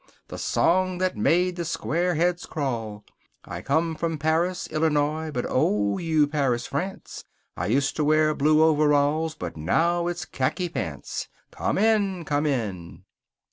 [0.29, 3.05] THE SONG THAT MADE THE SQUAREHEADS CRAWL!
[3.45, 5.99] "I COME FROM PARIS, ILLINOIS, BUT OH!
[5.99, 7.23] YOU PARIS, FRANCE!
[7.55, 12.25] I USED TO WEAR BLUE OVERALLS BUT NOW IT'S KHAKI PANTS." COME IN!
[12.25, 13.03] COME IN!